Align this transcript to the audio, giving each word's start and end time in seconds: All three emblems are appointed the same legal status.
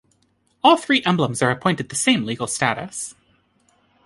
All 0.63 0.77
three 0.77 1.03
emblems 1.03 1.43
are 1.43 1.51
appointed 1.51 1.89
the 1.89 1.95
same 1.95 2.25
legal 2.25 2.47
status. 2.47 3.13